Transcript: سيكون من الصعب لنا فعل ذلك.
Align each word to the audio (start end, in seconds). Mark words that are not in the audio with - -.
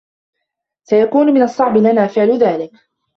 سيكون 0.83 1.33
من 1.33 1.41
الصعب 1.41 1.77
لنا 1.77 2.07
فعل 2.07 2.37
ذلك. 2.39 2.71